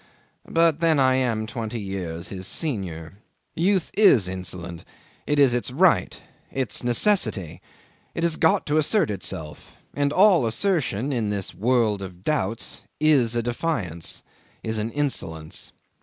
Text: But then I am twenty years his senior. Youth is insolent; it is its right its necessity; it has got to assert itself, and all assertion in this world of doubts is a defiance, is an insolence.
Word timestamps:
But 0.49 0.79
then 0.79 0.99
I 0.99 1.13
am 1.17 1.45
twenty 1.45 1.79
years 1.79 2.29
his 2.29 2.47
senior. 2.47 3.19
Youth 3.53 3.91
is 3.95 4.27
insolent; 4.27 4.83
it 5.27 5.37
is 5.37 5.53
its 5.53 5.69
right 5.69 6.19
its 6.51 6.83
necessity; 6.83 7.61
it 8.15 8.23
has 8.23 8.35
got 8.35 8.65
to 8.65 8.77
assert 8.77 9.11
itself, 9.11 9.77
and 9.93 10.11
all 10.11 10.47
assertion 10.47 11.13
in 11.13 11.29
this 11.29 11.53
world 11.53 12.01
of 12.01 12.23
doubts 12.23 12.81
is 12.99 13.35
a 13.35 13.43
defiance, 13.43 14.23
is 14.63 14.79
an 14.79 14.89
insolence. 14.91 15.71